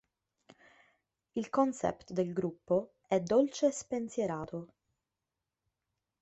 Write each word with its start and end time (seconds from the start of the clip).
Il 1.33 1.49
concept 1.51 2.11
del 2.11 2.33
gruppo 2.33 2.95
è 3.07 3.19
dolce 3.19 3.67
e 3.67 3.71
spensierato. 3.71 4.73